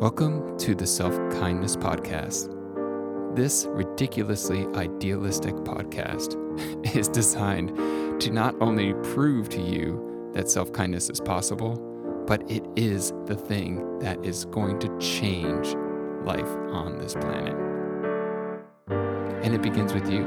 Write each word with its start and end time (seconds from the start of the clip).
Welcome 0.00 0.56
to 0.60 0.74
the 0.74 0.86
Self 0.86 1.14
Kindness 1.38 1.76
Podcast. 1.76 2.56
This 3.36 3.66
ridiculously 3.68 4.64
idealistic 4.68 5.54
podcast 5.56 6.38
is 6.96 7.06
designed 7.06 7.68
to 8.22 8.30
not 8.30 8.54
only 8.62 8.94
prove 9.12 9.50
to 9.50 9.60
you 9.60 10.30
that 10.32 10.48
self 10.48 10.72
kindness 10.72 11.10
is 11.10 11.20
possible, 11.20 11.76
but 12.26 12.50
it 12.50 12.64
is 12.76 13.12
the 13.26 13.36
thing 13.36 13.98
that 13.98 14.24
is 14.24 14.46
going 14.46 14.78
to 14.78 14.98
change 15.00 15.76
life 16.24 16.48
on 16.72 16.96
this 16.96 17.12
planet. 17.12 17.54
And 19.44 19.54
it 19.54 19.60
begins 19.60 19.92
with 19.92 20.10
you. 20.10 20.26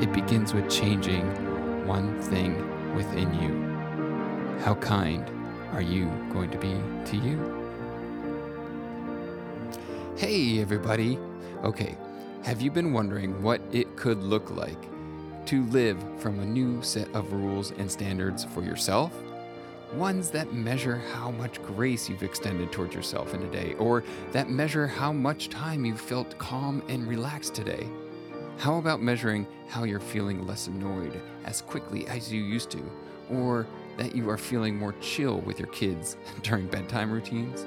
It 0.00 0.12
begins 0.12 0.54
with 0.54 0.70
changing 0.70 1.26
one 1.88 2.22
thing 2.22 2.94
within 2.94 3.34
you. 3.34 4.60
How 4.60 4.76
kind 4.76 5.28
are 5.72 5.82
you 5.82 6.04
going 6.32 6.52
to 6.52 6.58
be 6.58 6.76
to 7.10 7.16
you? 7.16 7.57
Hey, 10.18 10.60
everybody. 10.60 11.16
Okay, 11.62 11.96
have 12.42 12.60
you 12.60 12.72
been 12.72 12.92
wondering 12.92 13.40
what 13.40 13.60
it 13.70 13.94
could 13.94 14.20
look 14.20 14.50
like 14.50 14.76
to 15.46 15.64
live 15.66 15.96
from 16.18 16.40
a 16.40 16.44
new 16.44 16.82
set 16.82 17.06
of 17.14 17.32
rules 17.32 17.70
and 17.70 17.88
standards 17.88 18.44
for 18.44 18.64
yourself? 18.64 19.12
Ones 19.92 20.28
that 20.30 20.52
measure 20.52 20.96
how 21.12 21.30
much 21.30 21.62
grace 21.62 22.08
you've 22.08 22.24
extended 22.24 22.72
towards 22.72 22.96
yourself 22.96 23.32
in 23.32 23.44
a 23.44 23.52
day, 23.52 23.74
or 23.74 24.02
that 24.32 24.50
measure 24.50 24.88
how 24.88 25.12
much 25.12 25.50
time 25.50 25.84
you've 25.84 26.00
felt 26.00 26.36
calm 26.36 26.82
and 26.88 27.06
relaxed 27.06 27.54
today. 27.54 27.86
How 28.56 28.78
about 28.78 29.00
measuring 29.00 29.46
how 29.68 29.84
you're 29.84 30.00
feeling 30.00 30.44
less 30.48 30.66
annoyed 30.66 31.22
as 31.44 31.62
quickly 31.62 32.08
as 32.08 32.32
you 32.32 32.42
used 32.42 32.72
to, 32.72 32.82
or 33.30 33.68
that 33.96 34.16
you 34.16 34.28
are 34.30 34.36
feeling 34.36 34.76
more 34.76 34.96
chill 35.00 35.38
with 35.42 35.60
your 35.60 35.68
kids 35.68 36.16
during 36.42 36.66
bedtime 36.66 37.12
routines? 37.12 37.66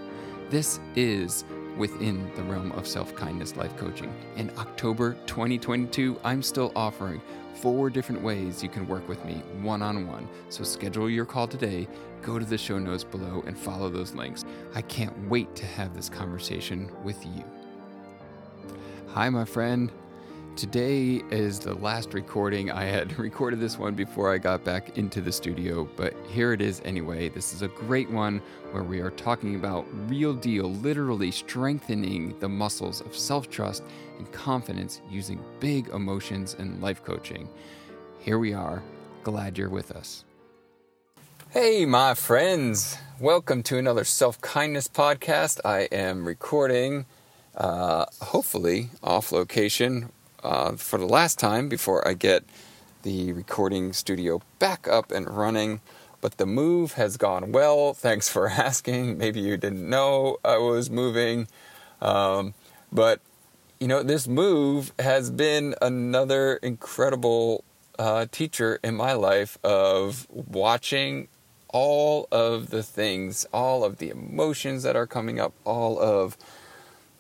This 0.50 0.82
is 0.98 1.46
within 1.78 2.32
the 2.36 2.44
realm 2.44 2.72
of 2.74 2.88
self 2.88 3.16
kindness 3.16 3.56
life 3.56 3.76
coaching. 3.78 4.14
In 4.36 4.52
October 4.58 5.14
2022, 5.26 6.20
I'm 6.24 6.44
still 6.44 6.72
offering 6.76 7.22
four 7.56 7.90
different 7.90 8.22
ways 8.22 8.64
you 8.64 8.70
can 8.70 8.88
work 8.88 9.08
with 9.08 9.24
me 9.26 9.36
one 9.62 9.82
on 9.82 10.08
one. 10.08 10.28
So 10.50 10.64
schedule 10.64 11.10
your 11.10 11.26
call 11.26 11.48
today, 11.48 11.88
go 12.22 12.40
to 12.40 12.46
the 12.46 12.58
show 12.58 12.80
notes 12.80 13.04
below, 13.04 13.44
and 13.46 13.58
follow 13.58 13.90
those 13.90 14.14
links. 14.14 14.46
I 14.74 14.82
can't 14.82 15.16
wait 15.30 15.56
to 15.58 15.66
have 15.66 15.96
this 15.96 16.10
conversation 16.10 16.92
with 17.04 17.24
you. 17.26 17.44
Hi, 19.10 19.30
my 19.30 19.46
friend. 19.46 19.92
Today 20.58 21.24
is 21.32 21.60
the 21.60 21.76
last 21.76 22.14
recording. 22.14 22.72
I 22.72 22.84
had 22.84 23.18
recorded 23.20 23.62
this 23.62 23.80
one 23.80 23.96
before 23.96 24.34
I 24.34 24.38
got 24.38 24.66
back 24.66 24.98
into 24.98 25.22
the 25.22 25.32
studio, 25.32 25.90
but 25.96 26.14
here 26.30 26.52
it 26.52 26.62
is 26.62 26.82
anyway. 26.84 27.30
This 27.30 27.54
is 27.54 27.62
a 27.62 27.70
great 27.70 28.10
one 28.12 28.42
where 28.72 28.84
we 28.84 29.00
are 29.00 29.12
talking 29.12 29.56
about 29.56 29.88
real 30.10 30.34
deal, 30.34 30.70
literally 30.70 31.32
strengthening 31.32 32.38
the 32.40 32.50
muscles 32.50 33.00
of 33.00 33.16
self 33.16 33.50
trust 33.50 33.84
and 34.18 34.30
confidence 34.34 35.02
using 35.10 35.42
big 35.62 35.88
emotions 35.88 36.58
and 36.60 36.82
life 36.82 37.02
coaching. 37.04 37.48
Here 38.20 38.38
we 38.38 38.54
are. 38.54 38.84
Glad 39.24 39.58
you're 39.58 39.70
with 39.70 39.92
us. 39.92 40.26
Hey, 41.52 41.86
my 41.86 42.14
friends. 42.14 42.98
Welcome 43.22 43.64
to 43.64 43.78
another 43.78 44.04
self 44.04 44.40
kindness 44.42 44.90
podcast. 44.90 45.62
I 45.64 45.84
am 45.94 46.26
recording, 46.26 47.06
uh, 47.56 48.06
hopefully, 48.20 48.90
off 49.02 49.32
location 49.32 50.10
uh, 50.44 50.74
for 50.74 51.00
the 51.00 51.06
last 51.06 51.40
time 51.40 51.70
before 51.70 52.08
I 52.08 52.14
get 52.14 52.44
the 53.04 53.34
recording 53.34 53.94
studio 53.94 54.42
back 54.60 54.88
up 54.88 55.12
and 55.12 55.30
running. 55.30 55.82
But 56.22 56.38
the 56.38 56.46
move 56.46 56.94
has 56.94 57.18
gone 57.18 57.52
well. 57.52 57.94
Thanks 57.94 58.30
for 58.30 58.48
asking. 58.50 59.18
Maybe 59.18 59.40
you 59.40 59.58
didn't 59.58 59.90
know 59.90 60.38
I 60.46 60.58
was 60.58 60.90
moving. 60.90 61.48
Um, 62.02 62.54
but, 62.92 63.22
you 63.80 63.88
know, 63.88 64.04
this 64.04 64.28
move 64.28 64.92
has 65.00 65.32
been 65.32 65.76
another 65.82 66.56
incredible 66.58 67.64
uh, 67.98 68.26
teacher 68.32 68.80
in 68.84 68.96
my 68.96 69.14
life 69.14 69.58
of 69.64 70.28
watching 70.30 71.28
all 71.70 72.28
of 72.32 72.70
the 72.70 72.84
things, 72.84 73.46
all 73.54 73.84
of 73.84 73.98
the 73.98 74.10
emotions 74.10 74.84
that 74.84 74.96
are 74.96 75.08
coming 75.08 75.40
up, 75.40 75.54
all 75.64 76.00
of 76.00 76.38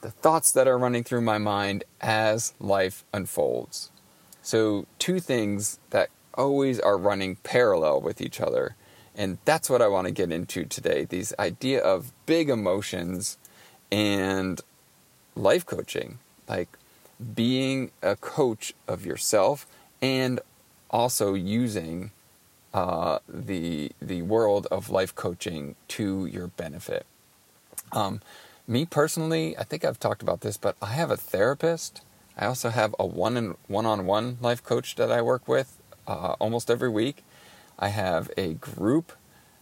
the 0.02 0.12
thoughts 0.12 0.52
that 0.52 0.68
are 0.68 0.78
running 0.78 1.04
through 1.04 1.22
my 1.22 1.38
mind 1.38 1.84
as 2.02 2.54
life 2.60 3.04
unfolds. 3.14 3.92
So, 4.42 4.88
two 4.98 5.20
things 5.20 5.80
that 5.92 6.10
always 6.34 6.80
are 6.80 6.98
running 6.98 7.36
parallel 7.38 8.02
with 8.02 8.22
each 8.22 8.42
other. 8.42 8.76
And 9.16 9.38
that's 9.46 9.70
what 9.70 9.82
I 9.82 9.88
want 9.88 10.08
to 10.08 10.14
get 10.14 10.32
into 10.32 10.66
today 10.66 11.06
these 11.06 11.34
idea 11.38 11.82
of 11.82 12.14
big 12.26 12.50
emotions 12.50 13.38
and 13.92 14.62
life 15.36 15.66
coaching, 15.66 16.20
like 16.48 16.70
being 17.36 17.92
a 18.02 18.16
coach 18.16 18.74
of 18.88 19.06
yourself 19.06 19.68
and 20.02 20.40
also 20.90 21.34
using 21.34 22.12
uh, 22.74 23.20
the 23.28 23.92
the 24.02 24.22
world 24.22 24.66
of 24.72 24.90
life 24.90 25.14
coaching 25.14 25.76
to 25.90 26.26
your 26.26 26.48
benefit. 26.48 27.06
Um, 27.92 28.22
me 28.72 28.86
personally, 28.86 29.58
I 29.58 29.64
think 29.64 29.84
I've 29.84 30.00
talked 30.00 30.22
about 30.22 30.42
this, 30.42 30.56
but 30.56 30.78
I 30.82 30.94
have 30.94 31.12
a 31.12 31.18
therapist. 31.18 32.02
I 32.38 32.46
also 32.46 32.70
have 32.70 32.96
a 32.98 33.06
one 33.06 33.36
and 33.36 33.56
one-on-one 33.68 34.38
life 34.40 34.64
coach 34.64 34.96
that 34.96 35.12
I 35.12 35.22
work 35.22 35.46
with 35.46 35.78
uh, 36.08 36.36
almost 36.40 36.72
every 36.72 36.90
week. 36.90 37.24
I 37.78 37.90
have 37.90 38.32
a 38.38 38.54
group 38.54 39.12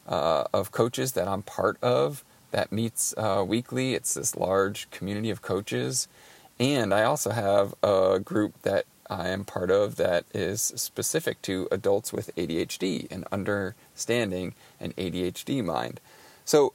uh, 0.07 0.43
of 0.53 0.71
coaches 0.71 1.13
that 1.13 1.27
I'm 1.27 1.41
part 1.41 1.81
of 1.81 2.23
that 2.51 2.71
meets 2.71 3.15
uh, 3.17 3.43
weekly. 3.45 3.95
It's 3.95 4.13
this 4.13 4.35
large 4.35 4.89
community 4.91 5.31
of 5.31 5.41
coaches, 5.41 6.07
and 6.59 6.93
I 6.93 7.03
also 7.03 7.31
have 7.31 7.73
a 7.81 8.19
group 8.19 8.61
that 8.61 8.85
I 9.09 9.29
am 9.29 9.43
part 9.43 9.71
of 9.71 9.95
that 9.95 10.25
is 10.35 10.61
specific 10.61 11.41
to 11.43 11.67
adults 11.71 12.13
with 12.13 12.35
ADHD 12.35 13.07
and 13.09 13.25
understanding 13.31 14.53
an 14.79 14.93
ADHD 14.93 15.65
mind. 15.65 15.99
So 16.45 16.73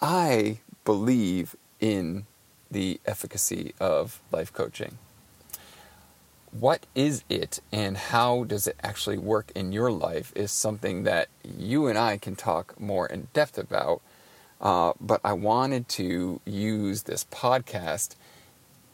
I 0.00 0.58
believe 0.84 1.56
in 1.80 2.26
the 2.70 3.00
efficacy 3.06 3.74
of 3.80 4.20
life 4.30 4.52
coaching. 4.52 4.98
What 6.52 6.86
is 6.94 7.24
it 7.28 7.60
and 7.72 7.96
how 7.96 8.44
does 8.44 8.66
it 8.66 8.76
actually 8.82 9.18
work 9.18 9.52
in 9.54 9.72
your 9.72 9.90
life 9.90 10.32
is 10.34 10.50
something 10.50 11.04
that 11.04 11.28
you 11.44 11.86
and 11.86 11.98
I 11.98 12.16
can 12.18 12.34
talk 12.34 12.80
more 12.80 13.06
in 13.06 13.28
depth 13.32 13.56
about. 13.56 14.02
Uh, 14.60 14.92
but 15.00 15.20
I 15.24 15.32
wanted 15.32 15.88
to 15.90 16.40
use 16.44 17.04
this 17.04 17.24
podcast 17.24 18.16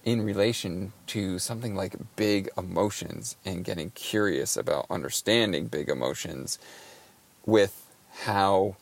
in 0.05 0.23
relation 0.23 0.93
to 1.09 1.39
something 1.39 1.75
like 1.75 1.97
big 2.15 2.49
emotions 2.57 3.37
and 3.45 3.65
getting 3.65 3.91
curious 3.91 4.57
about 4.57 4.87
understanding 4.89 5.67
big 5.67 5.89
emotions 5.89 6.59
with 7.45 7.87
how 8.21 8.77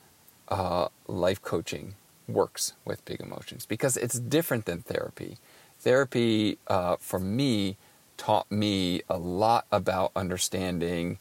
uh, 0.49 0.89
life 1.07 1.41
coaching 1.41 1.95
works 2.29 2.73
with 2.85 3.05
big 3.05 3.21
emotions 3.21 3.67
because 3.67 3.97
it's 3.97 4.19
different 4.19 4.65
than 4.65 4.81
therapy. 4.81 5.39
Therapy, 5.81 6.59
uh, 6.67 6.97
for 6.97 7.19
me, 7.19 7.77
taught 8.17 8.51
me 8.51 9.03
a 9.09 9.19
lot 9.19 9.67
about 9.71 10.13
understanding 10.15 11.19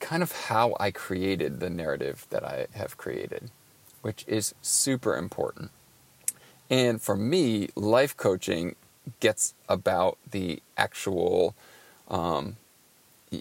kind 0.00 0.22
of 0.22 0.32
how 0.32 0.76
I 0.78 0.90
created 0.90 1.60
the 1.60 1.70
narrative 1.70 2.26
that 2.30 2.44
I 2.44 2.66
have 2.74 2.96
created, 2.96 3.50
which 4.02 4.24
is 4.26 4.54
super 4.60 5.16
important. 5.16 5.70
And 6.68 7.00
for 7.00 7.16
me, 7.16 7.68
life 7.76 8.16
coaching 8.16 8.76
gets 9.20 9.54
about 9.68 10.18
the 10.30 10.62
actual, 10.76 11.54
um, 12.08 12.56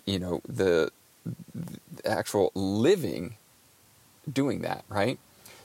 you 0.06 0.19
know, 0.19 0.41
the, 0.47 0.91
the 1.53 1.79
actual 2.06 2.52
living 2.53 3.35
doing 4.31 4.62
that, 4.62 4.84
right? 4.88 5.18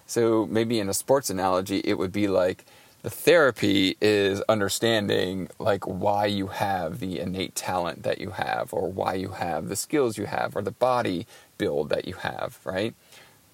So 0.06 0.46
maybe 0.46 0.78
in 0.78 0.88
a 0.88 0.94
sports 0.94 1.30
analogy, 1.30 1.80
it 1.84 1.98
would 1.98 2.12
be 2.12 2.28
like 2.28 2.64
the 3.02 3.10
therapy 3.10 3.96
is 4.00 4.40
understanding 4.48 5.48
like 5.58 5.84
why 5.86 6.26
you 6.26 6.48
have 6.48 6.98
the 6.98 7.20
innate 7.20 7.54
talent 7.54 8.02
that 8.02 8.20
you 8.20 8.30
have 8.30 8.72
or 8.72 8.90
why 8.90 9.14
you 9.14 9.30
have 9.30 9.68
the 9.68 9.76
skills 9.76 10.18
you 10.18 10.26
have 10.26 10.56
or 10.56 10.62
the 10.62 10.70
body 10.70 11.26
build 11.58 11.88
that 11.90 12.06
you 12.06 12.14
have, 12.14 12.58
right? 12.64 12.94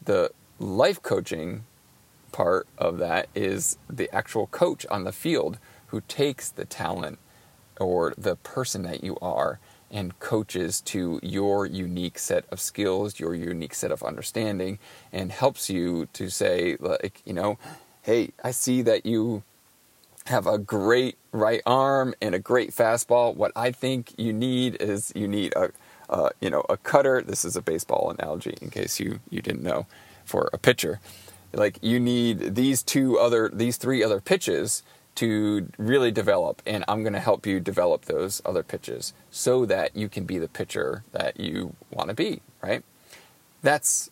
The 0.04 0.30
life 0.58 1.02
coaching 1.02 1.64
part 2.32 2.66
of 2.78 2.98
that 2.98 3.28
is 3.34 3.76
the 3.90 4.10
actual 4.14 4.46
coach 4.46 4.86
on 4.86 5.04
the 5.04 5.12
field 5.12 5.58
who 5.88 6.00
takes 6.08 6.48
the 6.50 6.64
talent 6.64 7.18
or 7.78 8.14
the 8.16 8.36
person 8.36 8.82
that 8.82 9.04
you 9.04 9.18
are 9.20 9.58
and 9.92 10.18
coaches 10.18 10.80
to 10.80 11.20
your 11.22 11.66
unique 11.66 12.18
set 12.18 12.44
of 12.50 12.60
skills, 12.60 13.20
your 13.20 13.34
unique 13.34 13.74
set 13.74 13.92
of 13.92 14.02
understanding, 14.02 14.78
and 15.12 15.30
helps 15.30 15.68
you 15.70 16.06
to 16.14 16.30
say, 16.30 16.76
like, 16.80 17.20
you 17.26 17.34
know, 17.34 17.58
hey, 18.02 18.30
I 18.42 18.50
see 18.52 18.82
that 18.82 19.04
you 19.06 19.42
have 20.26 20.46
a 20.46 20.58
great 20.58 21.18
right 21.32 21.60
arm 21.66 22.14
and 22.22 22.34
a 22.34 22.38
great 22.38 22.70
fastball. 22.70 23.34
What 23.36 23.52
I 23.54 23.70
think 23.72 24.14
you 24.16 24.32
need 24.32 24.76
is 24.80 25.12
you 25.14 25.28
need 25.28 25.52
a, 25.56 25.70
uh, 26.08 26.30
you 26.40 26.50
know, 26.50 26.64
a 26.68 26.76
cutter. 26.76 27.22
This 27.22 27.44
is 27.44 27.56
a 27.56 27.62
baseball 27.62 28.10
analogy, 28.10 28.56
in 28.62 28.70
case 28.70 28.98
you 28.98 29.20
you 29.30 29.42
didn't 29.42 29.62
know, 29.62 29.86
for 30.24 30.48
a 30.52 30.58
pitcher. 30.58 31.00
like 31.52 31.78
you 31.82 32.00
need 32.00 32.54
these 32.54 32.82
two 32.82 33.18
other 33.18 33.50
these 33.52 33.76
three 33.76 34.02
other 34.02 34.20
pitches 34.20 34.82
to 35.14 35.68
really 35.78 36.10
develop 36.10 36.62
and 36.66 36.84
i'm 36.88 37.02
going 37.02 37.12
to 37.12 37.20
help 37.20 37.46
you 37.46 37.60
develop 37.60 38.06
those 38.06 38.40
other 38.44 38.62
pitches 38.62 39.12
so 39.30 39.66
that 39.66 39.94
you 39.94 40.08
can 40.08 40.24
be 40.24 40.38
the 40.38 40.48
pitcher 40.48 41.04
that 41.12 41.38
you 41.38 41.74
want 41.90 42.08
to 42.08 42.14
be 42.14 42.40
right? 42.62 42.82
That's 43.62 44.10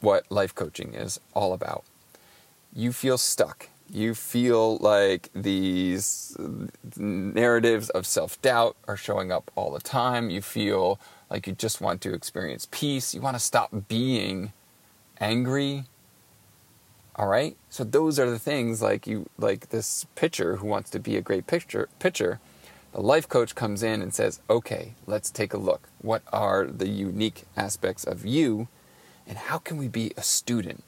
what 0.00 0.30
life 0.30 0.54
coaching 0.54 0.94
is 0.94 1.18
all 1.34 1.52
about. 1.52 1.84
You 2.74 2.92
feel 2.92 3.18
stuck. 3.18 3.68
You 3.90 4.14
feel 4.14 4.78
like 4.78 5.28
these 5.34 6.36
narratives 6.96 7.90
of 7.90 8.06
self-doubt 8.06 8.76
are 8.88 8.96
showing 8.96 9.30
up 9.30 9.50
all 9.54 9.70
the 9.70 9.80
time. 9.80 10.30
You 10.30 10.40
feel 10.40 10.98
like 11.30 11.46
you 11.46 11.52
just 11.52 11.80
want 11.80 12.00
to 12.02 12.14
experience 12.14 12.68
peace. 12.70 13.14
You 13.14 13.20
want 13.20 13.36
to 13.36 13.40
stop 13.40 13.70
being 13.88 14.52
angry 15.20 15.84
all 17.14 17.28
right. 17.28 17.56
So 17.68 17.84
those 17.84 18.18
are 18.18 18.30
the 18.30 18.38
things 18.38 18.80
like 18.80 19.06
you 19.06 19.28
like 19.36 19.68
this 19.68 20.06
pitcher 20.14 20.56
who 20.56 20.66
wants 20.66 20.88
to 20.90 20.98
be 20.98 21.16
a 21.16 21.20
great 21.20 21.46
pitcher 21.46 21.88
pitcher. 21.98 22.40
The 22.92 23.00
life 23.00 23.28
coach 23.28 23.54
comes 23.54 23.82
in 23.82 24.00
and 24.00 24.14
says, 24.14 24.40
"Okay, 24.48 24.94
let's 25.06 25.30
take 25.30 25.52
a 25.52 25.58
look. 25.58 25.88
What 26.00 26.22
are 26.32 26.66
the 26.66 26.88
unique 26.88 27.44
aspects 27.56 28.04
of 28.04 28.24
you 28.24 28.68
and 29.26 29.38
how 29.38 29.58
can 29.58 29.76
we 29.76 29.88
be 29.88 30.12
a 30.16 30.22
student 30.22 30.84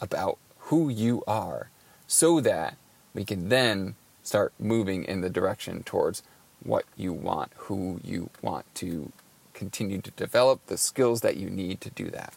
about 0.00 0.38
who 0.68 0.88
you 0.88 1.22
are 1.26 1.70
so 2.06 2.40
that 2.40 2.76
we 3.14 3.24
can 3.24 3.48
then 3.48 3.96
start 4.22 4.52
moving 4.58 5.04
in 5.04 5.20
the 5.20 5.30
direction 5.30 5.82
towards 5.82 6.22
what 6.62 6.84
you 6.96 7.12
want, 7.12 7.52
who 7.56 8.00
you 8.04 8.30
want 8.42 8.66
to 8.74 9.10
continue 9.54 10.00
to 10.00 10.10
develop, 10.12 10.64
the 10.66 10.76
skills 10.76 11.22
that 11.22 11.36
you 11.36 11.48
need 11.48 11.80
to 11.80 11.90
do 11.90 12.10
that." 12.10 12.34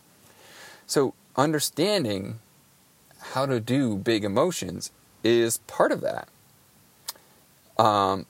So, 0.88 1.14
understanding 1.36 2.40
how 3.32 3.46
to 3.46 3.60
do 3.60 3.98
big 3.98 4.24
emotions 4.24 4.92
is 5.24 5.58
part 5.60 5.92
of 5.92 6.02
that. 6.02 6.28
Um, 7.78 8.26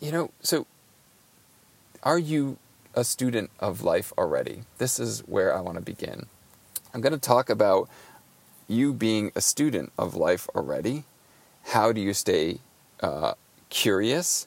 you 0.00 0.12
know, 0.12 0.30
so 0.40 0.66
are 2.02 2.18
you 2.18 2.58
a 2.94 3.04
student 3.04 3.50
of 3.60 3.82
life 3.82 4.12
already? 4.16 4.62
This 4.78 4.98
is 4.98 5.20
where 5.20 5.54
I 5.56 5.60
want 5.60 5.76
to 5.76 5.82
begin. 5.82 6.26
I'm 6.94 7.00
going 7.00 7.12
to 7.12 7.18
talk 7.18 7.50
about 7.50 7.88
you 8.68 8.92
being 8.92 9.32
a 9.34 9.40
student 9.40 9.92
of 9.98 10.14
life 10.14 10.48
already. 10.54 11.04
How 11.64 11.92
do 11.92 12.00
you 12.00 12.14
stay 12.14 12.58
uh, 13.00 13.34
curious? 13.68 14.46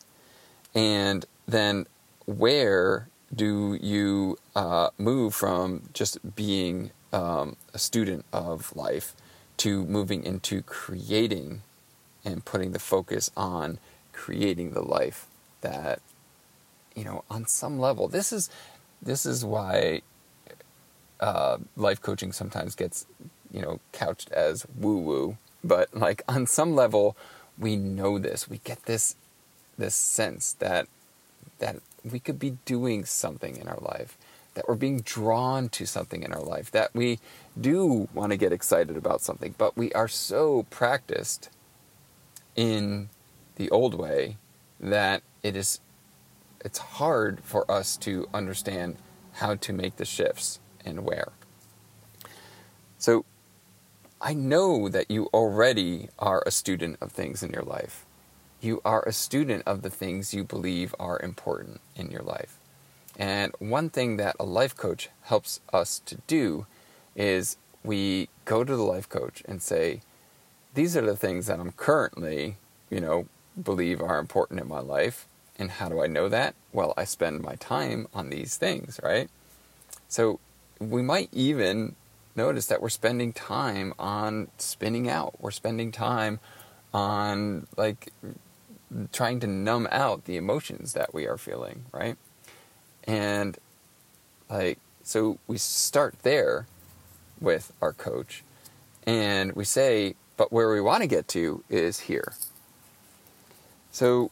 And 0.73 1.25
then 1.47 1.85
where 2.25 3.07
do 3.33 3.77
you 3.81 4.37
uh, 4.55 4.89
move 4.97 5.35
from 5.35 5.89
just 5.93 6.35
being 6.35 6.91
um, 7.13 7.55
a 7.73 7.79
student 7.79 8.25
of 8.33 8.75
life 8.75 9.15
to 9.57 9.85
moving 9.85 10.23
into 10.23 10.61
creating 10.61 11.61
and 12.23 12.43
putting 12.45 12.71
the 12.71 12.79
focus 12.79 13.31
on 13.37 13.77
creating 14.11 14.71
the 14.71 14.81
life 14.81 15.27
that 15.61 15.99
you 16.95 17.03
know 17.03 17.23
on 17.29 17.45
some 17.45 17.79
level 17.79 18.07
this 18.07 18.31
is 18.31 18.49
this 19.01 19.25
is 19.25 19.43
why 19.43 20.01
uh, 21.19 21.57
life 21.75 22.01
coaching 22.01 22.31
sometimes 22.31 22.75
gets 22.75 23.05
you 23.51 23.61
know 23.61 23.79
couched 23.91 24.31
as 24.31 24.65
woo 24.77 24.97
woo 24.97 25.37
but 25.63 25.93
like 25.93 26.21
on 26.27 26.47
some 26.47 26.75
level 26.75 27.15
we 27.57 27.75
know 27.75 28.17
this 28.17 28.49
we 28.49 28.59
get 28.63 28.83
this 28.85 29.15
this 29.77 29.95
sense 29.95 30.53
that 30.53 30.87
that 31.59 31.77
we 32.03 32.19
could 32.19 32.39
be 32.39 32.57
doing 32.65 33.05
something 33.05 33.57
in 33.57 33.67
our 33.67 33.79
life 33.79 34.17
that 34.55 34.67
we're 34.67 34.75
being 34.75 35.01
drawn 35.01 35.69
to 35.69 35.85
something 35.85 36.23
in 36.23 36.33
our 36.33 36.41
life, 36.41 36.71
that 36.71 36.93
we 36.93 37.19
do 37.59 38.09
want 38.13 38.31
to 38.31 38.37
get 38.37 38.51
excited 38.51 38.97
about 38.97 39.21
something, 39.21 39.53
but 39.57 39.77
we 39.77 39.93
are 39.93 40.07
so 40.07 40.63
practiced 40.69 41.49
in 42.55 43.09
the 43.57 43.69
old 43.69 43.93
way 43.93 44.37
that 44.79 45.21
it 45.43 45.55
is 45.55 45.79
it's 46.63 46.79
hard 46.79 47.41
for 47.43 47.69
us 47.69 47.95
to 47.95 48.27
understand 48.33 48.97
how 49.33 49.53
to 49.53 49.71
make 49.71 49.97
the 49.97 50.05
shifts 50.05 50.59
and 50.83 51.05
where. 51.05 51.31
So 52.97 53.23
I 54.19 54.33
know 54.33 54.89
that 54.89 55.11
you 55.11 55.29
already 55.31 56.09
are 56.17 56.41
a 56.45 56.51
student 56.51 56.97
of 57.01 57.11
things 57.11 57.43
in 57.43 57.51
your 57.51 57.61
life. 57.61 58.03
You 58.61 58.81
are 58.83 59.03
a 59.03 59.13
student 59.13 59.61
of 59.67 59.83
the 59.83 59.91
things 59.91 60.33
you 60.33 60.43
believe 60.43 60.95
are 60.99 61.19
important 61.21 61.81
in 61.95 62.09
your 62.09 62.23
life. 62.23 62.54
And 63.17 63.53
one 63.59 63.89
thing 63.89 64.17
that 64.17 64.35
a 64.39 64.45
life 64.45 64.75
coach 64.75 65.09
helps 65.23 65.61
us 65.71 65.99
to 66.05 66.17
do 66.27 66.65
is 67.15 67.57
we 67.83 68.29
go 68.43 68.63
to 68.63 68.75
the 68.75 68.83
life 68.83 69.07
coach 69.07 69.41
and 69.45 69.61
say, 69.61 70.01
these 70.73 70.97
are 70.97 71.01
the 71.01 71.15
things 71.15 71.47
that 71.47 71.59
I'm 71.59 71.71
currently, 71.71 72.57
you 72.89 72.99
know, 72.99 73.27
believe 73.61 74.01
are 74.01 74.19
important 74.19 74.59
in 74.59 74.67
my 74.67 74.81
life. 74.81 75.27
And 75.57 75.71
how 75.71 75.87
do 75.87 76.01
I 76.01 76.07
know 76.07 76.27
that? 76.27 76.55
Well, 76.73 76.93
I 76.97 77.05
spend 77.05 77.41
my 77.41 77.55
time 77.55 78.07
on 78.13 78.29
these 78.29 78.57
things, 78.57 78.99
right? 79.01 79.29
So 80.09 80.39
we 80.79 81.01
might 81.01 81.29
even 81.31 81.95
notice 82.35 82.65
that 82.67 82.81
we're 82.81 82.89
spending 82.89 83.31
time 83.31 83.93
on 83.97 84.49
spinning 84.57 85.09
out. 85.09 85.39
We're 85.39 85.51
spending 85.51 85.93
time 85.93 86.41
on 86.93 87.67
like 87.77 88.11
trying 89.13 89.39
to 89.39 89.47
numb 89.47 89.87
out 89.91 90.25
the 90.25 90.35
emotions 90.35 90.93
that 90.93 91.13
we 91.13 91.25
are 91.25 91.37
feeling, 91.37 91.85
right? 91.93 92.17
And 93.07 93.57
like, 94.49 94.79
so 95.03 95.37
we 95.47 95.57
start 95.57 96.15
there 96.23 96.67
with 97.39 97.71
our 97.81 97.93
coach 97.93 98.43
and 99.05 99.53
we 99.53 99.65
say, 99.65 100.15
but 100.37 100.51
where 100.51 100.71
we 100.71 100.81
want 100.81 101.01
to 101.01 101.07
get 101.07 101.27
to 101.29 101.63
is 101.69 102.01
here. 102.01 102.33
So 103.91 104.31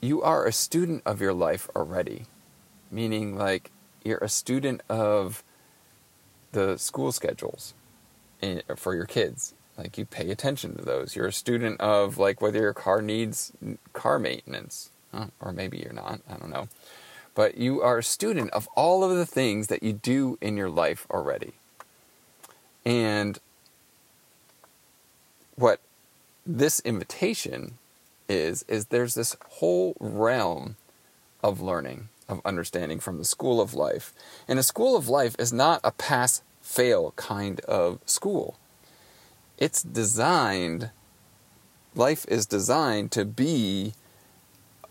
you 0.00 0.22
are 0.22 0.46
a 0.46 0.52
student 0.52 1.02
of 1.06 1.20
your 1.20 1.34
life 1.34 1.68
already, 1.76 2.24
meaning 2.90 3.36
like 3.36 3.70
you're 4.02 4.18
a 4.18 4.28
student 4.28 4.80
of 4.88 5.44
the 6.52 6.76
school 6.76 7.12
schedules 7.12 7.74
in, 8.40 8.62
for 8.76 8.94
your 8.94 9.06
kids. 9.06 9.54
Like 9.78 9.96
you 9.96 10.04
pay 10.04 10.30
attention 10.30 10.76
to 10.76 10.82
those. 10.82 11.14
You're 11.14 11.28
a 11.28 11.32
student 11.32 11.80
of 11.80 12.18
like 12.18 12.40
whether 12.40 12.60
your 12.60 12.74
car 12.74 13.00
needs 13.00 13.52
car 13.92 14.18
maintenance, 14.18 14.90
or 15.40 15.52
maybe 15.52 15.78
you're 15.78 15.92
not. 15.92 16.20
I 16.28 16.34
don't 16.34 16.50
know 16.50 16.68
but 17.34 17.56
you 17.56 17.80
are 17.80 17.98
a 17.98 18.02
student 18.02 18.50
of 18.50 18.68
all 18.74 19.02
of 19.04 19.16
the 19.16 19.26
things 19.26 19.68
that 19.68 19.82
you 19.82 19.92
do 19.92 20.38
in 20.40 20.56
your 20.56 20.70
life 20.70 21.06
already. 21.10 21.52
And 22.84 23.38
what 25.56 25.80
this 26.44 26.80
invitation 26.80 27.78
is, 28.28 28.64
is 28.68 28.86
there's 28.86 29.14
this 29.14 29.36
whole 29.48 29.94
realm 30.00 30.76
of 31.42 31.60
learning, 31.60 32.08
of 32.28 32.40
understanding 32.44 33.00
from 33.00 33.18
the 33.18 33.24
school 33.24 33.60
of 33.60 33.74
life. 33.74 34.12
And 34.48 34.58
a 34.58 34.62
school 34.62 34.96
of 34.96 35.08
life 35.08 35.36
is 35.38 35.52
not 35.52 35.80
a 35.84 35.92
pass 35.92 36.42
fail 36.60 37.12
kind 37.16 37.60
of 37.60 38.00
school. 38.06 38.58
It's 39.58 39.82
designed, 39.82 40.90
life 41.94 42.24
is 42.28 42.46
designed 42.46 43.12
to 43.12 43.24
be 43.24 43.92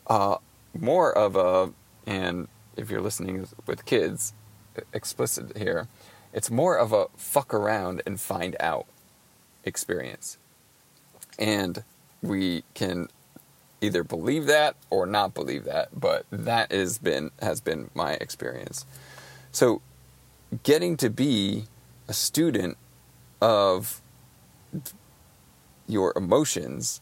uh, 0.08 0.38
more 0.78 1.12
of 1.12 1.36
a 1.36 1.72
and 2.12 2.50
if 2.76 2.90
you're 2.90 3.02
listening 3.02 3.48
with 3.66 3.86
kids, 3.86 4.34
explicit 4.92 5.56
here, 5.56 5.88
it's 6.34 6.52
more 6.52 6.78
of 6.78 6.92
a 6.92 7.06
fuck 7.16 7.54
around 7.54 8.02
and 8.06 8.20
find 8.20 8.58
out 8.60 8.86
experience. 9.64 10.38
And 11.40 11.84
we 12.22 12.64
can 12.74 13.08
either 13.80 14.04
believe 14.04 14.46
that 14.48 14.76
or 14.90 15.06
not 15.06 15.34
believe 15.34 15.64
that, 15.64 15.88
but 15.98 16.26
that 16.32 16.74
has 16.74 16.98
been 16.98 17.32
has 17.42 17.62
been 17.62 17.90
my 17.96 18.14
experience. 18.16 18.86
So 19.54 19.82
getting 20.64 20.98
to 20.98 21.10
be 21.10 21.64
a 22.10 22.14
student 22.14 22.78
of 23.42 24.02
your 25.88 26.12
emotions 26.18 27.00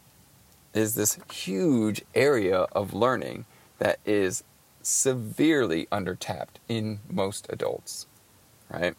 is 0.72 0.94
this 0.94 1.18
huge 1.32 2.02
area 2.14 2.60
of 2.72 2.94
learning 2.94 3.44
that 3.78 3.98
is 4.06 4.44
severely 4.82 5.86
undertapped 5.92 6.56
in 6.68 7.00
most 7.08 7.46
adults, 7.50 8.06
right? 8.70 8.94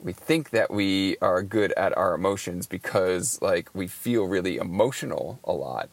We 0.00 0.12
think 0.12 0.50
that 0.50 0.70
we 0.70 1.16
are 1.22 1.42
good 1.42 1.72
at 1.72 1.96
our 1.96 2.14
emotions 2.14 2.66
because 2.66 3.40
like 3.40 3.70
we 3.74 3.86
feel 3.86 4.24
really 4.24 4.56
emotional 4.56 5.40
a 5.44 5.52
lot. 5.52 5.88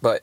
But 0.00 0.22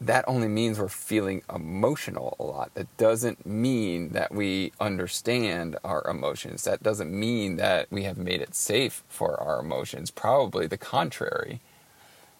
that 0.00 0.24
only 0.26 0.48
means 0.48 0.78
we're 0.78 0.88
feeling 0.88 1.42
emotional 1.54 2.34
a 2.40 2.44
lot. 2.44 2.74
That 2.74 2.96
doesn't 2.96 3.44
mean 3.44 4.10
that 4.10 4.32
we 4.34 4.72
understand 4.80 5.76
our 5.84 6.02
emotions. 6.08 6.64
That 6.64 6.82
doesn't 6.82 7.12
mean 7.12 7.56
that 7.56 7.86
we 7.90 8.04
have 8.04 8.16
made 8.16 8.40
it 8.40 8.54
safe 8.54 9.04
for 9.08 9.38
our 9.40 9.60
emotions. 9.60 10.10
Probably 10.10 10.66
the 10.66 10.78
contrary 10.78 11.60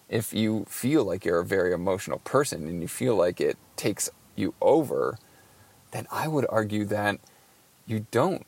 if 0.09 0.33
you 0.33 0.65
feel 0.67 1.05
like 1.05 1.23
you're 1.23 1.39
a 1.39 1.45
very 1.45 1.71
emotional 1.71 2.19
person 2.19 2.67
and 2.67 2.81
you 2.81 2.87
feel 2.87 3.15
like 3.15 3.39
it 3.39 3.57
takes 3.81 4.11
you 4.35 4.53
over, 4.61 5.17
then 5.89 6.05
I 6.11 6.27
would 6.27 6.45
argue 6.49 6.85
that 6.85 7.19
you 7.87 8.05
don't 8.11 8.45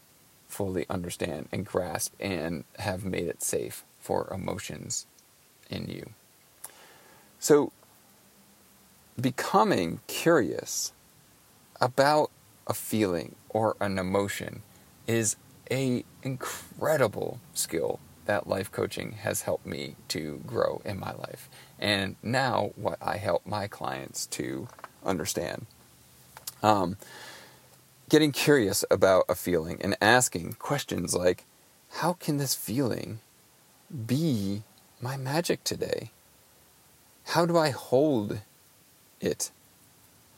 fully 0.47 0.85
understand 0.89 1.49
and 1.51 1.65
grasp 1.65 2.13
and 2.19 2.63
have 2.77 3.03
made 3.03 3.27
it 3.27 3.41
safe 3.41 3.83
for 3.99 4.31
emotions 4.31 5.07
in 5.71 5.87
you. 5.87 6.11
So, 7.39 7.71
becoming 9.19 10.01
curious 10.05 10.93
about 11.81 12.29
a 12.67 12.75
feeling 12.75 13.35
or 13.49 13.75
an 13.81 13.97
emotion 13.97 14.61
is 15.07 15.35
a 15.71 16.05
incredible 16.21 17.39
skill 17.53 17.99
that 18.25 18.47
life 18.47 18.71
coaching 18.71 19.13
has 19.13 19.41
helped 19.41 19.65
me 19.65 19.95
to 20.07 20.41
grow 20.45 20.81
in 20.85 20.97
my 20.99 21.11
life 21.11 21.49
and 21.77 22.15
now 22.23 22.71
what 22.75 22.97
i 23.01 23.17
help 23.17 23.45
my 23.45 23.67
clients 23.67 24.25
to 24.25 24.67
understand 25.05 25.65
um, 26.61 26.97
getting 28.09 28.31
curious 28.31 28.85
about 28.89 29.25
a 29.27 29.35
feeling 29.35 29.81
and 29.81 29.95
asking 30.01 30.53
questions 30.53 31.15
like 31.15 31.45
how 31.97 32.13
can 32.13 32.37
this 32.37 32.55
feeling 32.55 33.19
be 34.07 34.63
my 35.01 35.17
magic 35.17 35.63
today 35.63 36.09
how 37.27 37.45
do 37.45 37.57
i 37.57 37.69
hold 37.69 38.39
it 39.19 39.51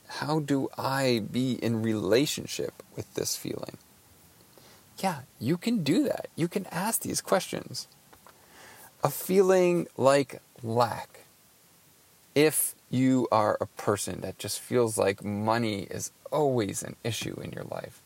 how 0.07 0.39
do 0.39 0.69
I 0.77 1.23
be 1.31 1.53
in 1.53 1.81
relationship 1.81 2.83
with 2.95 3.13
this 3.15 3.35
feeling? 3.35 3.77
Yeah, 4.97 5.21
you 5.39 5.57
can 5.57 5.83
do 5.83 6.03
that. 6.03 6.27
You 6.35 6.47
can 6.47 6.65
ask 6.67 7.01
these 7.01 7.21
questions. 7.21 7.87
A 9.03 9.09
feeling 9.09 9.87
like 9.97 10.41
lack. 10.63 11.25
If 12.33 12.74
you 12.95 13.27
are 13.31 13.57
a 13.59 13.65
person 13.65 14.21
that 14.21 14.39
just 14.39 14.59
feels 14.59 14.97
like 14.97 15.23
money 15.23 15.81
is 15.91 16.11
always 16.31 16.81
an 16.81 16.95
issue 17.03 17.39
in 17.41 17.51
your 17.51 17.65
life, 17.65 18.01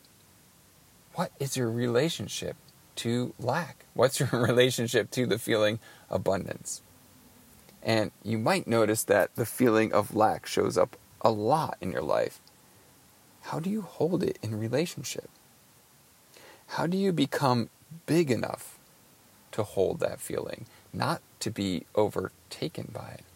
what 1.14 1.32
is 1.40 1.56
your 1.56 1.70
relationship 1.70 2.56
to 2.96 3.34
lack? 3.40 3.86
What's 3.94 4.20
your 4.20 4.30
relationship 4.34 5.12
to 5.12 5.26
the 5.26 5.38
feeling 5.38 5.80
abundance? 6.10 6.82
And 7.84 8.12
you 8.24 8.38
might 8.38 8.68
notice 8.68 9.04
that 9.04 9.36
the 9.36 9.46
feeling 9.46 9.94
of 9.94 10.16
lack 10.16 10.46
shows 10.46 10.78
up 10.78 10.98
a 11.22 11.32
lot 11.32 11.78
in 11.80 11.92
your 11.92 12.02
life, 12.02 12.40
how 13.44 13.60
do 13.60 13.70
you 13.70 13.82
hold 13.82 14.24
it 14.24 14.38
in 14.42 14.60
relationship? 14.60 15.30
How 16.68 16.88
do 16.88 16.98
you 16.98 17.12
become 17.12 17.70
big 18.06 18.30
enough 18.30 18.78
to 19.54 19.64
hold 19.64 20.00
that 20.00 20.20
feeling, 20.20 20.66
not 20.94 21.22
to 21.40 21.50
be 21.50 21.86
overtaken 21.96 22.92
by 22.94 23.16
it? 23.18 23.29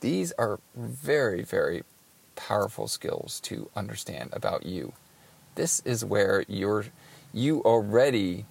These 0.00 0.32
are 0.32 0.60
very, 0.74 1.42
very 1.42 1.82
powerful 2.36 2.88
skills 2.88 3.40
to 3.40 3.70
understand 3.76 4.30
about 4.32 4.64
you. 4.64 4.94
This 5.54 5.80
is 5.84 6.04
where 6.04 6.44
you're 6.48 6.86
you 7.32 7.60
already 7.62 8.46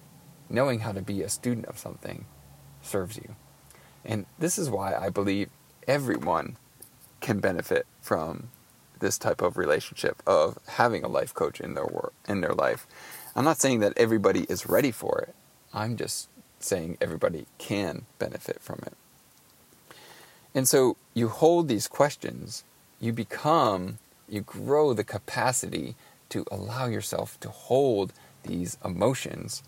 knowing 0.48 0.80
how 0.80 0.92
to 0.92 1.02
be 1.02 1.22
a 1.22 1.28
student 1.28 1.66
of 1.66 1.78
something 1.78 2.24
serves 2.82 3.16
you. 3.16 3.36
And 4.04 4.26
this 4.38 4.58
is 4.58 4.70
why 4.70 4.94
I 4.94 5.10
believe 5.10 5.50
everyone 5.86 6.56
can 7.20 7.40
benefit 7.40 7.86
from 8.00 8.50
this 9.00 9.18
type 9.18 9.42
of 9.42 9.56
relationship 9.56 10.22
of 10.26 10.58
having 10.66 11.04
a 11.04 11.08
life 11.08 11.34
coach 11.34 11.60
in 11.60 11.74
their 11.74 11.86
work 11.86 12.12
in 12.28 12.40
their 12.40 12.54
life. 12.54 12.86
I'm 13.34 13.44
not 13.44 13.60
saying 13.60 13.80
that 13.80 13.94
everybody 13.96 14.44
is 14.48 14.66
ready 14.68 14.90
for 14.90 15.18
it. 15.20 15.34
I'm 15.72 15.96
just 15.96 16.28
saying 16.58 16.98
everybody 17.00 17.46
can 17.58 18.06
benefit 18.18 18.60
from 18.60 18.80
it. 18.86 18.94
And 20.54 20.66
so 20.66 20.96
you 21.14 21.28
hold 21.28 21.68
these 21.68 21.86
questions, 21.86 22.64
you 23.00 23.12
become, 23.12 23.98
you 24.28 24.40
grow 24.40 24.92
the 24.92 25.04
capacity 25.04 25.94
to 26.30 26.44
allow 26.50 26.86
yourself 26.86 27.38
to 27.40 27.48
hold 27.48 28.12
these 28.44 28.78
emotions 28.84 29.62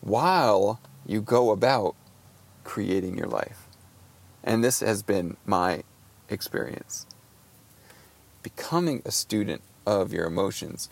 while 0.00 0.80
you 1.06 1.20
go 1.20 1.50
about 1.50 1.94
creating 2.64 3.16
your 3.16 3.28
life. 3.28 3.66
And 4.42 4.62
this 4.62 4.80
has 4.80 5.02
been 5.02 5.36
my 5.44 5.82
experience. 6.28 7.06
Becoming 8.42 9.02
a 9.04 9.10
student 9.10 9.62
of 9.86 10.12
your 10.12 10.26
emotions 10.26 10.88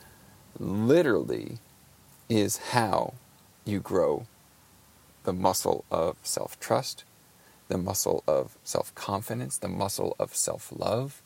literally 0.58 1.58
is 2.28 2.56
how 2.56 3.14
you 3.64 3.80
grow 3.80 4.26
the 5.24 5.32
muscle 5.32 5.84
of 5.90 6.16
self 6.22 6.58
trust, 6.60 7.04
the 7.68 7.78
muscle 7.78 8.22
of 8.26 8.56
self 8.64 8.94
confidence, 8.94 9.58
the 9.58 9.68
muscle 9.68 10.16
of 10.18 10.34
self 10.34 10.72
love. 10.74 11.22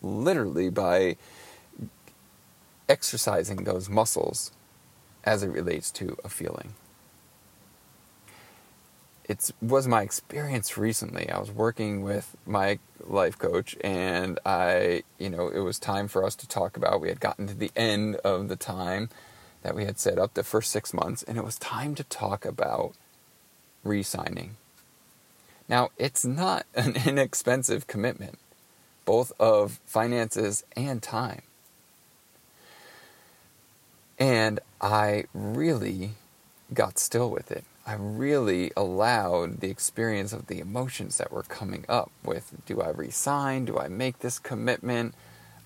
Literally, 0.00 0.70
by 0.70 1.16
exercising 2.88 3.64
those 3.64 3.88
muscles 3.88 4.52
as 5.24 5.42
it 5.42 5.48
relates 5.48 5.90
to 5.92 6.16
a 6.24 6.28
feeling 6.28 6.74
it 9.32 9.50
was 9.60 9.86
my 9.86 10.02
experience 10.02 10.76
recently. 10.76 11.30
I 11.30 11.38
was 11.38 11.50
working 11.50 12.02
with 12.02 12.36
my 12.44 12.78
life 13.00 13.38
coach, 13.38 13.76
and 13.82 14.38
I, 14.44 15.04
you 15.18 15.30
know, 15.30 15.48
it 15.48 15.60
was 15.60 15.78
time 15.78 16.08
for 16.08 16.24
us 16.24 16.34
to 16.36 16.48
talk 16.48 16.76
about. 16.76 17.00
We 17.00 17.08
had 17.08 17.20
gotten 17.20 17.46
to 17.46 17.54
the 17.54 17.70
end 17.76 18.16
of 18.16 18.48
the 18.48 18.56
time 18.56 19.08
that 19.62 19.74
we 19.74 19.84
had 19.84 19.98
set 19.98 20.18
up, 20.18 20.34
the 20.34 20.42
first 20.42 20.70
six 20.70 20.92
months, 20.92 21.22
and 21.22 21.38
it 21.38 21.44
was 21.44 21.56
time 21.58 21.94
to 21.94 22.04
talk 22.04 22.44
about 22.44 22.94
re 23.84 24.02
signing. 24.02 24.56
Now, 25.68 25.90
it's 25.98 26.24
not 26.24 26.66
an 26.74 26.96
inexpensive 27.06 27.86
commitment, 27.86 28.38
both 29.04 29.32
of 29.38 29.80
finances 29.86 30.64
and 30.76 31.02
time. 31.02 31.42
And 34.18 34.60
I 34.80 35.24
really 35.34 36.10
got 36.72 36.98
still 36.98 37.30
with 37.30 37.50
it. 37.50 37.64
I 37.84 37.94
really 37.94 38.70
allowed 38.76 39.60
the 39.60 39.70
experience 39.70 40.32
of 40.32 40.46
the 40.46 40.60
emotions 40.60 41.18
that 41.18 41.32
were 41.32 41.42
coming 41.42 41.84
up 41.88 42.12
with 42.24 42.52
do 42.64 42.80
I 42.80 42.90
resign? 42.90 43.64
Do 43.64 43.78
I 43.78 43.88
make 43.88 44.20
this 44.20 44.38
commitment? 44.38 45.14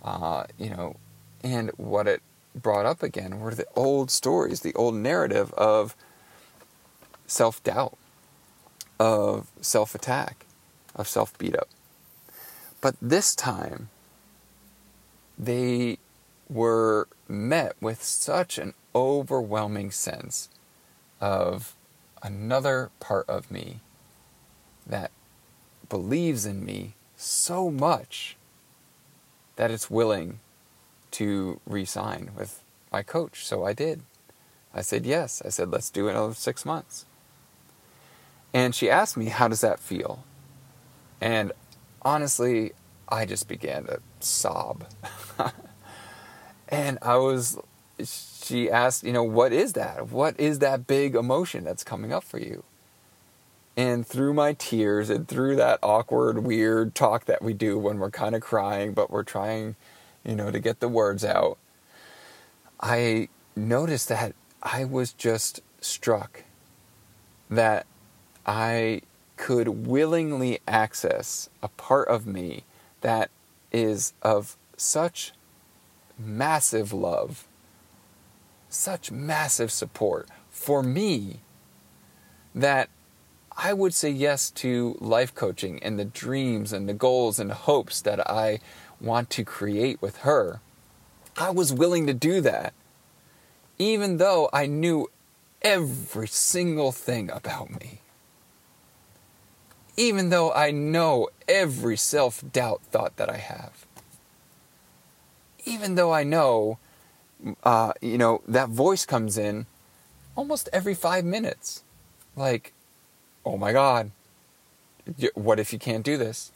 Uh, 0.03 0.45
you 0.59 0.71
know, 0.71 0.97
and 1.43 1.71
what 1.77 2.07
it 2.07 2.23
brought 2.55 2.87
up 2.87 3.03
again 3.03 3.41
were 3.41 3.55
the 3.55 3.67
old 3.77 4.11
stories, 4.11 4.61
the 4.61 4.75
old 4.75 4.95
narrative 4.95 5.53
of 5.55 5.95
self 7.27 7.63
doubt, 7.63 7.99
of 8.99 9.49
self 9.61 9.95
attack, 9.95 10.47
of 10.95 11.09
self 11.09 11.37
beat 11.39 11.57
up. 11.57 11.69
But 12.81 12.97
this 13.01 13.35
time, 13.35 13.89
they 15.39 15.99
were 16.49 17.09
met 17.29 17.75
with 17.81 18.03
such 18.03 18.59
an 18.59 18.75
overwhelming 18.95 19.91
sense 19.91 20.49
of 21.21 21.75
another 22.23 22.91
part 23.01 23.29
of 23.29 23.51
me 23.51 23.81
that 24.87 25.11
believes 25.89 26.47
in 26.47 26.65
me 26.65 26.95
so 27.17 27.71
much 27.71 28.37
that 29.57 29.71
it's 29.71 29.91
willing 29.91 30.39
to 31.11 31.61
resign 31.67 32.31
with 32.37 32.63
my 32.93 33.03
coach. 33.03 33.45
So 33.45 33.65
I 33.65 33.73
did. 33.73 34.03
I 34.75 34.83
said 34.83 35.07
yes. 35.07 35.43
I 35.45 35.49
said, 35.49 35.71
let's 35.71 35.91
do 35.91 36.09
another 36.09 36.35
six 36.35 36.65
months. 36.65 37.07
And 38.57 38.75
she 38.75 38.89
asked 38.89 39.19
me, 39.19 39.27
how 39.27 39.49
does 39.49 39.61
that 39.61 39.81
feel? 39.81 40.25
And 41.21 41.53
honestly, 42.01 42.73
I 43.07 43.27
just 43.27 43.49
began 43.49 43.85
to 43.85 44.01
sob. 44.21 44.87
and 46.71 46.97
I 47.03 47.17
was 47.17 47.59
she 48.03 48.71
asked, 48.71 49.05
you 49.05 49.13
know, 49.13 49.25
what 49.25 49.53
is 49.53 49.75
that? 49.75 50.09
What 50.09 50.41
is 50.41 50.61
that 50.61 50.87
big 50.87 51.15
emotion 51.15 51.65
that's 51.65 51.85
coming 51.85 52.15
up 52.15 52.25
for 52.25 52.39
you? 52.39 52.65
And 53.77 54.07
through 54.07 54.33
my 54.33 54.55
tears 54.55 55.11
and 55.11 55.29
through 55.29 55.57
that 55.57 55.79
awkward, 55.83 56.39
weird 56.39 56.95
talk 56.95 57.27
that 57.27 57.43
we 57.43 57.53
do 57.53 57.79
when 57.79 57.99
we're 57.99 58.11
kind 58.11 58.35
of 58.35 58.41
crying, 58.41 58.95
but 58.95 59.11
we're 59.11 59.23
trying, 59.23 59.77
you 60.25 60.35
know, 60.35 60.51
to 60.51 60.61
get 60.61 60.81
the 60.81 60.89
words 60.89 61.27
out, 61.27 61.59
I 62.81 63.29
noticed 63.55 64.09
that 64.09 64.35
I 64.63 64.87
was 64.87 65.13
just 65.13 65.61
struck 65.83 66.45
that 67.51 67.85
I 68.47 69.03
could 69.37 69.87
willingly 69.87 70.61
access 70.67 71.51
a 71.63 71.69
part 71.69 72.09
of 72.09 72.27
me 72.27 72.65
that 73.03 73.31
is 73.73 74.15
of 74.23 74.57
such 74.77 75.33
massive 76.19 76.93
love 76.93 77.47
such 78.77 79.11
massive 79.11 79.71
support 79.71 80.29
for 80.51 80.83
me 80.83 81.41
that 82.55 82.89
I 83.57 83.73
would 83.73 83.95
say 83.95 84.11
yes 84.11 84.51
to 84.53 84.97
life 85.01 85.35
coaching 85.35 85.83
and 85.83 85.99
the 85.99 86.05
dreams 86.05 86.73
and 86.73 86.89
the 86.89 86.95
goals 86.95 87.39
and 87.39 87.53
hopes 87.53 88.01
that 88.03 88.29
I 88.31 88.61
want 89.01 89.31
to 89.31 89.45
create 89.45 90.01
with 90.03 90.19
her. 90.19 90.61
I 91.39 91.51
was 91.51 91.73
willing 91.73 92.07
to 92.07 92.15
do 92.15 92.41
that, 92.43 92.75
even 93.79 94.19
though 94.19 94.49
I 94.53 94.67
knew 94.67 95.11
every 95.63 96.29
single 96.29 96.93
thing 96.93 97.31
about 97.31 97.71
me. 97.81 98.01
Even 99.97 100.31
though 100.31 100.53
I 100.53 100.71
know 100.71 101.29
every 101.49 101.97
self 101.97 102.45
doubt 102.53 102.83
thought 102.91 103.17
that 103.17 103.31
I 103.31 103.39
have. 103.39 103.87
Even 105.65 105.95
though 105.95 106.13
I 106.13 106.23
know 106.23 106.79
uh, 107.65 107.93
you 108.01 108.19
know, 108.19 108.43
that 108.49 108.69
voice 108.69 109.05
comes 109.05 109.37
in 109.39 109.67
almost 110.35 110.69
every 110.73 110.95
five 110.95 111.25
minutes. 111.25 111.83
Like, 112.35 112.73
oh 113.45 113.57
my 113.57 113.73
God, 113.73 114.11
what 115.35 115.59
if 115.59 115.73
you 115.73 115.79
can't 115.79 116.05
do 116.05 116.17
this? 116.17 116.53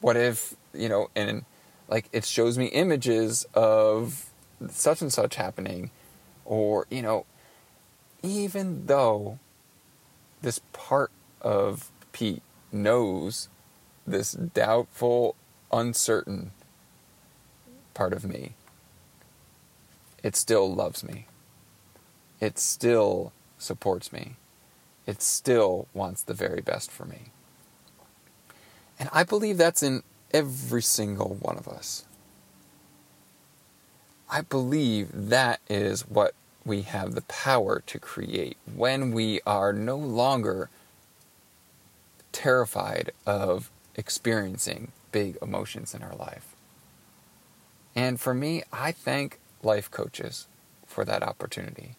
What 0.00 0.16
if, 0.16 0.54
you 0.72 0.88
know, 0.88 1.10
and 1.14 1.44
like 1.88 2.08
it 2.12 2.24
shows 2.24 2.58
me 2.58 2.66
images 2.66 3.46
of 3.54 4.26
such 4.68 5.02
and 5.02 5.12
such 5.12 5.36
happening, 5.36 5.90
or, 6.44 6.86
you 6.90 7.02
know, 7.02 7.26
even 8.22 8.86
though 8.86 9.38
this 10.42 10.60
part 10.72 11.10
of 11.40 11.90
Pete 12.12 12.42
knows 12.72 13.48
this 14.06 14.32
doubtful, 14.32 15.34
uncertain 15.72 16.52
part 17.94 18.12
of 18.12 18.24
me, 18.24 18.52
it 20.22 20.36
still 20.36 20.72
loves 20.72 21.02
me. 21.02 21.26
It 22.40 22.58
still 22.58 23.32
supports 23.58 24.12
me. 24.12 24.36
It 25.06 25.22
still 25.22 25.88
wants 25.94 26.22
the 26.22 26.34
very 26.34 26.60
best 26.60 26.90
for 26.90 27.04
me. 27.04 27.30
And 28.98 29.08
I 29.12 29.24
believe 29.24 29.56
that's 29.56 29.82
in 29.82 30.02
every 30.32 30.82
single 30.82 31.36
one 31.40 31.56
of 31.56 31.68
us. 31.68 32.04
I 34.28 34.40
believe 34.40 35.08
that 35.12 35.60
is 35.68 36.08
what 36.08 36.34
we 36.64 36.82
have 36.82 37.14
the 37.14 37.22
power 37.22 37.82
to 37.86 37.98
create 37.98 38.56
when 38.74 39.12
we 39.12 39.40
are 39.46 39.72
no 39.72 39.96
longer 39.96 40.68
terrified 42.36 43.12
of 43.24 43.70
experiencing 43.94 44.92
big 45.10 45.38
emotions 45.40 45.94
in 45.94 46.02
our 46.02 46.14
life. 46.14 46.54
And 47.94 48.20
for 48.20 48.34
me, 48.34 48.62
I 48.70 48.92
thank 48.92 49.38
life 49.62 49.90
coaches 49.90 50.46
for 50.86 51.02
that 51.06 51.22
opportunity. 51.22 51.96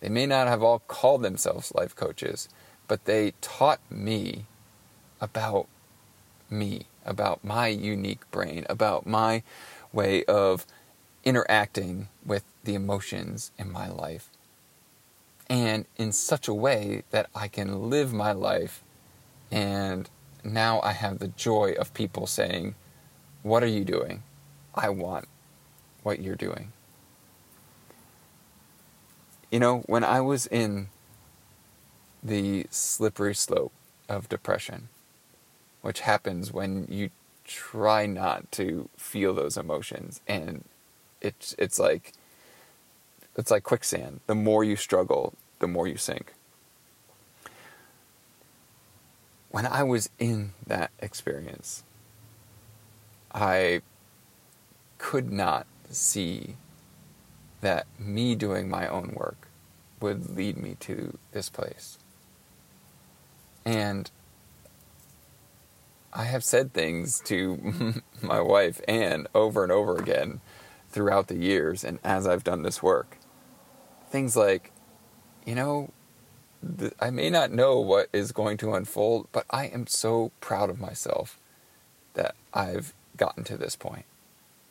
They 0.00 0.08
may 0.08 0.24
not 0.24 0.48
have 0.48 0.62
all 0.62 0.78
called 0.78 1.20
themselves 1.20 1.74
life 1.74 1.94
coaches, 1.94 2.48
but 2.86 3.04
they 3.04 3.34
taught 3.42 3.80
me 3.90 4.46
about 5.20 5.66
me, 6.48 6.86
about 7.04 7.44
my 7.44 7.66
unique 7.66 8.28
brain, 8.30 8.64
about 8.70 9.06
my 9.06 9.42
way 9.92 10.24
of 10.24 10.64
interacting 11.24 12.08
with 12.24 12.44
the 12.64 12.74
emotions 12.74 13.50
in 13.58 13.70
my 13.70 13.90
life. 13.90 14.30
And 15.48 15.86
in 15.96 16.12
such 16.12 16.48
a 16.48 16.54
way 16.54 17.04
that 17.10 17.30
I 17.34 17.48
can 17.48 17.88
live 17.88 18.12
my 18.12 18.32
life. 18.32 18.82
And 19.50 20.08
now 20.44 20.80
I 20.82 20.92
have 20.92 21.18
the 21.18 21.28
joy 21.28 21.74
of 21.78 21.94
people 21.94 22.26
saying, 22.26 22.74
What 23.42 23.62
are 23.62 23.66
you 23.68 23.84
doing? 23.84 24.22
I 24.74 24.90
want 24.90 25.26
what 26.02 26.20
you're 26.20 26.36
doing. 26.36 26.72
You 29.50 29.60
know, 29.60 29.78
when 29.86 30.04
I 30.04 30.20
was 30.20 30.46
in 30.46 30.88
the 32.22 32.66
slippery 32.70 33.34
slope 33.34 33.72
of 34.08 34.28
depression, 34.28 34.88
which 35.80 36.00
happens 36.00 36.52
when 36.52 36.86
you 36.90 37.10
try 37.44 38.04
not 38.04 38.50
to 38.52 38.90
feel 38.96 39.32
those 39.32 39.56
emotions 39.56 40.20
and 40.28 40.64
it's 41.22 41.54
it's 41.58 41.78
like 41.78 42.12
it's 43.38 43.50
like 43.50 43.62
quicksand 43.62 44.20
the 44.26 44.34
more 44.34 44.62
you 44.62 44.76
struggle 44.76 45.32
the 45.60 45.66
more 45.66 45.88
you 45.88 45.96
sink 45.96 46.34
when 49.50 49.64
i 49.64 49.82
was 49.82 50.10
in 50.18 50.52
that 50.66 50.90
experience 51.00 51.82
i 53.32 53.80
could 54.98 55.32
not 55.32 55.66
see 55.90 56.56
that 57.60 57.86
me 57.98 58.34
doing 58.34 58.68
my 58.68 58.86
own 58.86 59.12
work 59.14 59.48
would 60.00 60.36
lead 60.36 60.56
me 60.56 60.76
to 60.80 61.18
this 61.32 61.48
place. 61.48 61.98
And 63.64 64.10
I 66.12 66.24
have 66.24 66.44
said 66.44 66.72
things 66.72 67.20
to 67.26 68.02
my 68.22 68.40
wife, 68.40 68.80
Anne, 68.86 69.26
over 69.34 69.62
and 69.62 69.72
over 69.72 69.96
again 69.96 70.40
throughout 70.90 71.28
the 71.28 71.36
years 71.36 71.84
and 71.84 71.98
as 72.04 72.26
I've 72.26 72.44
done 72.44 72.62
this 72.62 72.82
work. 72.82 73.18
Things 74.10 74.36
like, 74.36 74.72
you 75.44 75.54
know, 75.54 75.90
I 77.00 77.10
may 77.10 77.30
not 77.30 77.52
know 77.52 77.78
what 77.78 78.08
is 78.12 78.32
going 78.32 78.56
to 78.58 78.74
unfold, 78.74 79.28
but 79.32 79.44
I 79.50 79.66
am 79.66 79.86
so 79.86 80.32
proud 80.40 80.70
of 80.70 80.80
myself 80.80 81.38
that 82.14 82.34
I've 82.52 82.94
gotten 83.16 83.44
to 83.44 83.56
this 83.56 83.76
point 83.76 84.04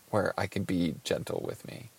where 0.09 0.33
I 0.37 0.47
can 0.47 0.63
be 0.63 0.95
gentle 1.03 1.43
with 1.45 1.67
me. 1.67 1.89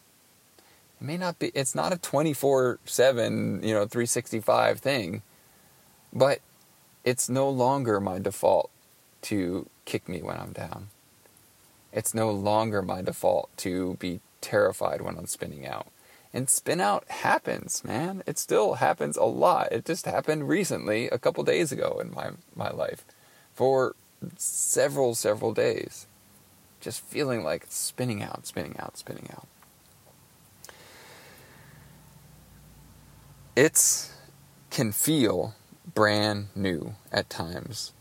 It 1.01 1.05
may 1.05 1.16
not 1.16 1.38
be, 1.38 1.53
it's 1.55 1.74
not 1.74 1.92
a 1.92 1.98
24 1.98 2.81
7, 2.85 3.62
you 3.62 3.72
know, 3.72 3.87
365 3.87 4.81
thing, 4.81 5.22
but 6.12 6.40
it's 7.05 7.29
no 7.29 7.48
longer 7.48 8.01
my 8.01 8.18
default 8.18 8.70
to 9.22 9.68
kick 9.85 10.09
me 10.09 10.22
when 10.22 10.38
I'm 10.38 10.53
down. 10.53 10.88
It's 11.92 12.14
no 12.14 12.31
longer 12.31 12.83
my 12.83 13.01
default 13.01 13.57
to 13.59 13.96
be 13.98 14.20
terrified 14.40 15.01
when 15.01 15.16
I'm 15.16 15.27
spinning 15.27 15.66
out. 15.66 15.87
And 16.33 16.51
spin 16.51 16.81
out 16.81 17.09
happens, 17.09 17.83
man. 17.85 18.23
It 18.27 18.38
still 18.38 18.75
happens 18.75 19.17
a 19.17 19.25
lot. 19.25 19.73
It 19.73 19.87
just 19.87 20.05
happened 20.05 20.49
recently, 20.49 21.09
a 21.09 21.19
couple 21.19 21.43
days 21.45 21.73
ago 21.73 21.99
in 22.01 22.12
my, 22.12 22.31
my 22.55 22.71
life, 22.71 23.05
for 23.55 23.97
several, 24.37 25.14
several 25.14 25.55
days 25.55 26.07
just 26.81 27.01
feeling 27.01 27.43
like 27.43 27.67
spinning 27.69 28.23
out, 28.23 28.47
spinning 28.47 28.77
out, 28.79 28.97
spinning 28.97 29.29
out. 29.33 29.47
It's 33.57 34.12
can 34.71 34.93
feel 34.93 35.55
brand 35.95 36.49
new 36.55 36.95
at 37.11 37.29
times 37.29 37.93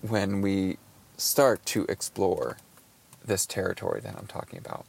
when 0.00 0.40
we 0.40 0.78
start 1.16 1.64
to 1.66 1.84
explore 1.88 2.56
this 3.24 3.46
territory 3.46 4.00
that 4.00 4.16
I'm 4.16 4.26
talking 4.26 4.58
about. 4.58 4.86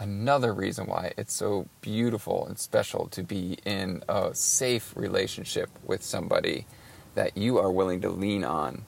Another 0.00 0.54
reason 0.54 0.86
why 0.86 1.12
it's 1.18 1.34
so 1.34 1.68
beautiful 1.82 2.46
and 2.46 2.58
special 2.58 3.06
to 3.08 3.22
be 3.22 3.58
in 3.66 4.02
a 4.08 4.34
safe 4.34 4.96
relationship 4.96 5.68
with 5.84 6.02
somebody 6.02 6.66
that 7.14 7.36
you 7.36 7.58
are 7.58 7.70
willing 7.70 8.00
to 8.00 8.08
lean 8.08 8.42
on. 8.42 8.86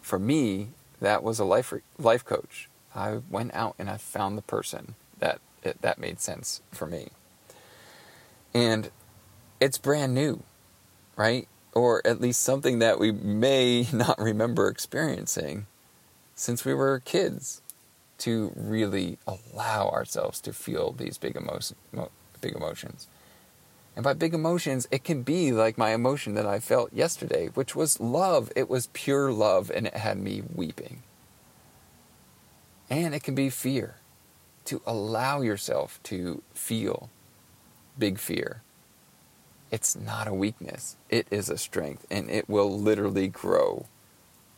For 0.00 0.20
me, 0.20 0.68
that 1.00 1.24
was 1.24 1.40
a 1.40 1.44
life 1.44 1.74
life 1.98 2.24
coach. 2.24 2.68
I 2.94 3.18
went 3.28 3.52
out 3.52 3.74
and 3.80 3.90
I 3.90 3.96
found 3.96 4.38
the 4.38 4.42
person 4.42 4.94
that 5.18 5.40
it, 5.64 5.82
that 5.82 5.98
made 5.98 6.20
sense 6.20 6.62
for 6.70 6.86
me. 6.86 7.08
And 8.54 8.90
it's 9.58 9.76
brand 9.76 10.14
new, 10.14 10.44
right? 11.16 11.48
Or 11.74 12.00
at 12.06 12.20
least 12.20 12.44
something 12.44 12.78
that 12.78 13.00
we 13.00 13.10
may 13.10 13.88
not 13.92 14.20
remember 14.20 14.68
experiencing 14.68 15.66
since 16.36 16.64
we 16.64 16.74
were 16.74 17.00
kids 17.00 17.60
to 18.18 18.52
really 18.56 19.18
allow 19.26 19.88
ourselves 19.88 20.40
to 20.40 20.52
feel 20.52 20.92
these 20.92 21.18
big 21.18 21.36
emotions 21.36 21.78
big 22.40 22.54
emotions. 22.54 23.08
And 23.94 24.04
by 24.04 24.12
big 24.12 24.34
emotions, 24.34 24.86
it 24.90 25.04
can 25.04 25.22
be 25.22 25.52
like 25.52 25.78
my 25.78 25.94
emotion 25.94 26.34
that 26.34 26.46
I 26.46 26.60
felt 26.60 26.92
yesterday, 26.92 27.48
which 27.54 27.74
was 27.74 27.98
love. 27.98 28.52
It 28.54 28.68
was 28.68 28.88
pure 28.92 29.32
love, 29.32 29.70
and 29.74 29.86
it 29.86 29.94
had 29.94 30.18
me 30.18 30.42
weeping. 30.54 31.02
And 32.90 33.14
it 33.14 33.22
can 33.22 33.34
be 33.34 33.50
fear. 33.50 33.96
To 34.66 34.82
allow 34.86 35.40
yourself 35.40 36.00
to 36.04 36.42
feel 36.52 37.08
big 37.98 38.18
fear. 38.18 38.62
It's 39.70 39.96
not 39.96 40.28
a 40.28 40.34
weakness, 40.34 40.96
it 41.08 41.26
is 41.30 41.48
a 41.48 41.58
strength, 41.58 42.06
and 42.10 42.30
it 42.30 42.48
will 42.48 42.70
literally 42.78 43.28
grow 43.28 43.86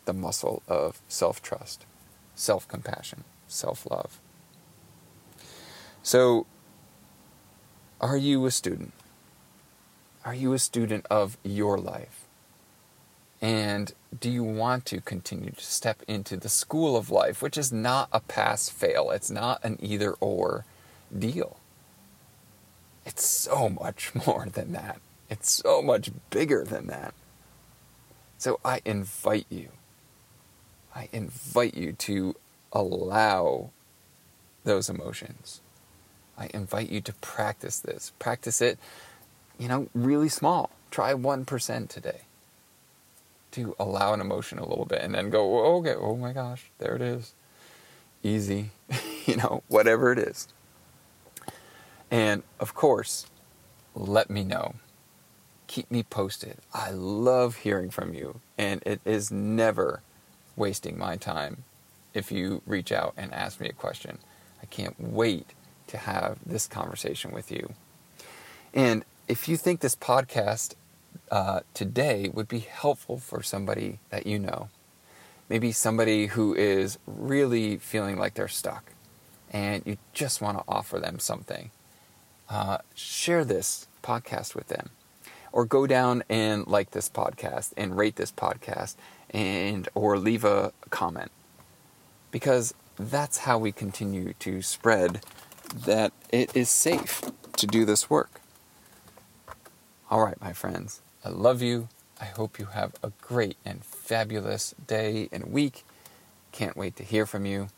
the 0.04 0.12
muscle 0.12 0.62
of 0.68 1.00
self 1.08 1.40
trust, 1.42 1.86
self 2.34 2.68
compassion, 2.68 3.24
self 3.48 3.86
love. 3.90 4.20
So, 6.02 6.46
are 8.00 8.16
you 8.16 8.46
a 8.46 8.50
student? 8.50 8.92
Are 10.24 10.34
you 10.34 10.52
a 10.52 10.58
student 10.58 11.06
of 11.10 11.36
your 11.42 11.78
life? 11.78 12.24
And 13.40 13.92
do 14.18 14.30
you 14.30 14.42
want 14.42 14.84
to 14.86 15.00
continue 15.00 15.50
to 15.50 15.64
step 15.64 16.02
into 16.08 16.36
the 16.36 16.48
school 16.48 16.96
of 16.96 17.10
life, 17.10 17.40
which 17.40 17.56
is 17.56 17.72
not 17.72 18.08
a 18.12 18.20
pass 18.20 18.68
fail? 18.68 19.10
It's 19.10 19.30
not 19.30 19.62
an 19.64 19.78
either 19.80 20.12
or 20.14 20.64
deal. 21.16 21.58
It's 23.06 23.24
so 23.24 23.68
much 23.68 24.12
more 24.26 24.46
than 24.52 24.72
that. 24.72 25.00
It's 25.30 25.50
so 25.50 25.82
much 25.82 26.10
bigger 26.30 26.64
than 26.64 26.86
that. 26.88 27.14
So 28.38 28.60
I 28.64 28.80
invite 28.84 29.46
you, 29.50 29.70
I 30.94 31.08
invite 31.12 31.74
you 31.74 31.92
to 31.92 32.36
allow 32.72 33.70
those 34.64 34.88
emotions. 34.88 35.60
I 36.36 36.50
invite 36.54 36.90
you 36.90 37.00
to 37.02 37.12
practice 37.14 37.80
this. 37.80 38.12
Practice 38.18 38.60
it 38.60 38.78
you 39.58 39.68
know, 39.68 39.88
really 39.92 40.28
small. 40.28 40.70
Try 40.90 41.12
1% 41.12 41.88
today 41.88 42.20
to 43.50 43.74
allow 43.78 44.14
an 44.14 44.20
emotion 44.20 44.58
a 44.58 44.66
little 44.66 44.84
bit 44.84 45.02
and 45.02 45.14
then 45.14 45.30
go, 45.30 45.76
okay, 45.78 45.94
oh 45.94 46.16
my 46.16 46.32
gosh, 46.32 46.70
there 46.78 46.94
it 46.94 47.02
is. 47.02 47.34
Easy, 48.22 48.70
you 49.26 49.36
know, 49.36 49.62
whatever 49.68 50.12
it 50.12 50.18
is. 50.18 50.48
And 52.10 52.42
of 52.58 52.74
course, 52.74 53.26
let 53.94 54.30
me 54.30 54.44
know. 54.44 54.76
Keep 55.66 55.90
me 55.90 56.02
posted. 56.02 56.56
I 56.72 56.90
love 56.92 57.56
hearing 57.56 57.90
from 57.90 58.14
you, 58.14 58.40
and 58.56 58.82
it 58.86 59.02
is 59.04 59.30
never 59.30 60.00
wasting 60.56 60.96
my 60.96 61.16
time 61.16 61.64
if 62.18 62.30
you 62.30 62.62
reach 62.66 62.92
out 62.92 63.14
and 63.16 63.32
ask 63.32 63.60
me 63.60 63.68
a 63.68 63.72
question. 63.72 64.18
I 64.62 64.66
can't 64.66 64.96
wait 64.98 65.46
to 65.86 65.96
have 65.96 66.38
this 66.44 66.66
conversation 66.66 67.32
with 67.32 67.50
you. 67.50 67.72
And 68.74 69.04
if 69.28 69.48
you 69.48 69.56
think 69.56 69.80
this 69.80 69.96
podcast 69.96 70.74
uh, 71.30 71.60
today 71.74 72.30
would 72.32 72.48
be 72.48 72.60
helpful 72.60 73.18
for 73.18 73.42
somebody 73.42 74.00
that 74.10 74.26
you 74.26 74.38
know, 74.38 74.68
maybe 75.48 75.72
somebody 75.72 76.26
who 76.26 76.54
is 76.54 76.98
really 77.06 77.76
feeling 77.78 78.18
like 78.18 78.34
they're 78.34 78.48
stuck 78.48 78.92
and 79.50 79.82
you 79.86 79.96
just 80.12 80.42
want 80.42 80.58
to 80.58 80.64
offer 80.68 80.98
them 80.98 81.18
something, 81.18 81.70
uh, 82.50 82.78
share 82.94 83.44
this 83.44 83.86
podcast 84.02 84.54
with 84.54 84.68
them. 84.68 84.90
Or 85.50 85.64
go 85.64 85.86
down 85.86 86.22
and 86.28 86.66
like 86.66 86.90
this 86.90 87.08
podcast 87.08 87.72
and 87.76 87.96
rate 87.96 88.16
this 88.16 88.30
podcast 88.30 88.96
and 89.30 89.88
or 89.94 90.18
leave 90.18 90.44
a 90.44 90.72
comment. 90.90 91.30
Because 92.30 92.74
that's 92.96 93.38
how 93.38 93.58
we 93.58 93.72
continue 93.72 94.34
to 94.40 94.62
spread 94.62 95.22
that 95.74 96.12
it 96.30 96.54
is 96.56 96.68
safe 96.68 97.22
to 97.56 97.66
do 97.66 97.84
this 97.84 98.10
work. 98.10 98.40
All 100.10 100.22
right, 100.22 100.40
my 100.40 100.52
friends, 100.52 101.02
I 101.24 101.28
love 101.28 101.62
you. 101.62 101.88
I 102.20 102.24
hope 102.24 102.58
you 102.58 102.66
have 102.66 102.94
a 103.02 103.12
great 103.20 103.56
and 103.64 103.84
fabulous 103.84 104.74
day 104.86 105.28
and 105.30 105.52
week. 105.52 105.84
Can't 106.52 106.76
wait 106.76 106.96
to 106.96 107.04
hear 107.04 107.26
from 107.26 107.46
you. 107.46 107.68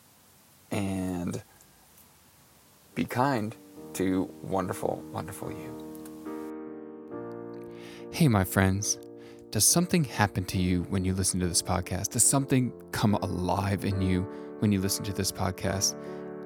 And 0.70 1.42
be 2.94 3.04
kind 3.04 3.54
to 3.94 4.30
wonderful, 4.42 5.02
wonderful 5.12 5.50
you. 5.50 5.90
Hey, 8.12 8.28
my 8.28 8.44
friends. 8.44 8.98
Does 9.50 9.66
something 9.66 10.04
happen 10.04 10.44
to 10.44 10.58
you 10.58 10.84
when 10.90 11.04
you 11.04 11.12
listen 11.12 11.40
to 11.40 11.48
this 11.48 11.60
podcast? 11.60 12.10
Does 12.10 12.22
something 12.22 12.72
come 12.92 13.14
alive 13.14 13.84
in 13.84 14.00
you 14.00 14.22
when 14.60 14.70
you 14.70 14.80
listen 14.80 15.04
to 15.06 15.12
this 15.12 15.32
podcast? 15.32 15.96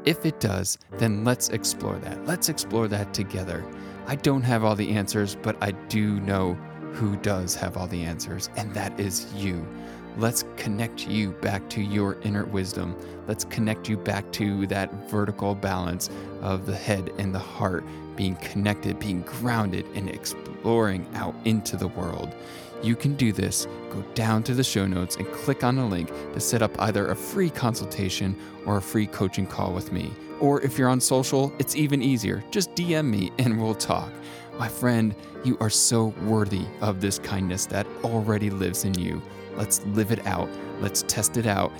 If 0.06 0.24
it 0.24 0.40
does, 0.40 0.78
then 0.92 1.22
let's 1.22 1.50
explore 1.50 1.96
that. 1.96 2.24
Let's 2.24 2.48
explore 2.48 2.88
that 2.88 3.12
together. 3.12 3.62
I 4.06 4.16
don't 4.16 4.42
have 4.44 4.64
all 4.64 4.74
the 4.74 4.88
answers, 4.88 5.36
but 5.42 5.62
I 5.62 5.72
do 5.90 6.18
know 6.20 6.54
who 6.94 7.16
does 7.16 7.54
have 7.56 7.76
all 7.76 7.88
the 7.88 8.02
answers, 8.04 8.48
and 8.56 8.72
that 8.72 8.98
is 8.98 9.30
you. 9.34 9.68
Let's 10.16 10.44
connect 10.56 11.08
you 11.08 11.32
back 11.32 11.68
to 11.70 11.82
your 11.82 12.18
inner 12.22 12.44
wisdom. 12.44 12.94
Let's 13.26 13.44
connect 13.44 13.88
you 13.88 13.96
back 13.96 14.30
to 14.32 14.64
that 14.68 14.92
vertical 15.10 15.56
balance 15.56 16.08
of 16.40 16.66
the 16.66 16.76
head 16.76 17.10
and 17.18 17.34
the 17.34 17.40
heart 17.40 17.84
being 18.14 18.36
connected, 18.36 19.00
being 19.00 19.22
grounded, 19.22 19.86
and 19.96 20.08
exploring 20.08 21.08
out 21.14 21.34
into 21.44 21.76
the 21.76 21.88
world. 21.88 22.32
You 22.80 22.94
can 22.94 23.16
do 23.16 23.32
this. 23.32 23.66
Go 23.90 24.02
down 24.14 24.44
to 24.44 24.54
the 24.54 24.62
show 24.62 24.86
notes 24.86 25.16
and 25.16 25.26
click 25.32 25.64
on 25.64 25.78
a 25.78 25.88
link 25.88 26.12
to 26.32 26.38
set 26.38 26.62
up 26.62 26.80
either 26.80 27.08
a 27.08 27.16
free 27.16 27.50
consultation 27.50 28.36
or 28.66 28.76
a 28.76 28.82
free 28.82 29.08
coaching 29.08 29.46
call 29.46 29.72
with 29.72 29.90
me. 29.90 30.12
Or 30.38 30.60
if 30.60 30.78
you're 30.78 30.88
on 30.88 31.00
social, 31.00 31.52
it's 31.58 31.74
even 31.74 32.02
easier. 32.02 32.44
Just 32.52 32.72
DM 32.76 33.06
me 33.06 33.32
and 33.38 33.60
we'll 33.60 33.74
talk. 33.74 34.12
My 34.58 34.68
friend, 34.68 35.14
you 35.44 35.56
are 35.60 35.70
so 35.70 36.14
worthy 36.22 36.66
of 36.80 37.00
this 37.00 37.18
kindness 37.18 37.66
that 37.66 37.86
already 38.04 38.50
lives 38.50 38.84
in 38.84 38.94
you. 38.94 39.20
Let's 39.56 39.84
live 39.86 40.10
it 40.10 40.26
out. 40.26 40.48
Let's 40.80 41.02
test 41.06 41.36
it 41.36 41.46
out. 41.46 41.72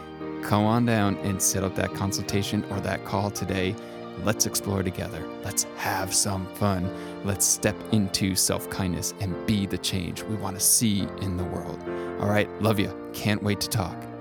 Come 0.43 0.65
on 0.65 0.85
down 0.85 1.17
and 1.19 1.41
set 1.41 1.65
up 1.65 1.75
that 1.77 1.95
consultation 1.95 2.65
or 2.71 2.81
that 2.81 3.05
call 3.05 3.31
today. 3.31 3.75
Let's 4.23 4.47
explore 4.47 4.83
together. 4.83 5.27
Let's 5.43 5.65
have 5.77 6.15
some 6.15 6.47
fun. 6.55 6.89
Let's 7.25 7.45
step 7.45 7.77
into 7.93 8.37
self 8.37 8.71
kindness 8.71 9.15
and 9.21 9.35
be 9.47 9.67
the 9.67 9.79
change 9.79 10.23
we 10.23 10.37
want 10.37 10.57
to 10.57 10.65
see 10.65 11.09
in 11.21 11.37
the 11.37 11.45
world. 11.45 11.83
All 12.21 12.29
right, 12.29 12.49
love 12.63 12.79
you. 12.79 12.95
Can't 13.13 13.43
wait 13.43 13.61
to 13.63 13.69
talk. 13.69 14.14